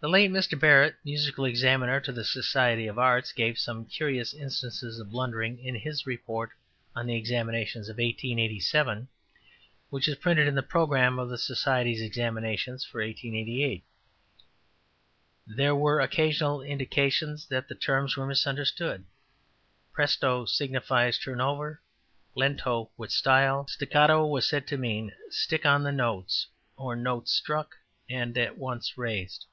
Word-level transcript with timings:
ladder). 0.00 0.28
The 0.28 0.30
late 0.30 0.30
Mr. 0.30 0.56
Barrett, 0.56 0.94
Musical 1.04 1.44
Examiner 1.44 1.98
to 2.02 2.12
the 2.12 2.24
Society 2.24 2.86
of 2.86 3.00
Arts, 3.00 3.32
gave 3.32 3.58
some 3.58 3.84
curious 3.84 4.32
instances 4.32 5.00
of 5.00 5.10
blundering 5.10 5.58
in 5.58 5.74
his 5.74 6.06
report 6.06 6.52
on 6.94 7.06
the 7.06 7.16
Examinations 7.16 7.88
of 7.88 7.94
1887, 7.94 9.08
which 9.90 10.06
is 10.06 10.14
printed 10.18 10.46
in 10.46 10.54
the 10.54 10.62
Programme 10.62 11.18
of 11.18 11.28
the 11.28 11.36
Society's 11.36 12.00
Examinations 12.00 12.84
for 12.84 13.02
1888: 13.04 13.82
``There 15.48 15.76
were 15.76 16.00
occasional 16.00 16.62
indications 16.62 17.48
that 17.48 17.66
the 17.66 17.74
terms 17.74 18.16
were 18.16 18.24
misunderstood. 18.28 19.02
`Presto' 19.92 20.48
signifies 20.48 21.18
`turn 21.18 21.40
over,' 21.42 21.80
`Lento' 22.36 22.88
`with 22.96 23.10
style.' 23.10 23.66
`Staccato' 23.68 24.30
was 24.30 24.46
said 24.46 24.68
to 24.68 24.78
mean 24.78 25.10
`stick 25.28 25.66
on 25.66 25.82
the 25.82 25.90
notes,' 25.90 26.46
or 26.76 26.94
`notes 26.96 27.30
struck 27.30 27.74
and 28.08 28.38
at 28.38 28.56
once 28.56 28.96
raised.' 28.96 29.46